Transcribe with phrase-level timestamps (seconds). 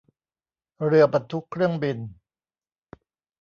[0.87, 1.99] เรือบรรทุกเครื่องบิน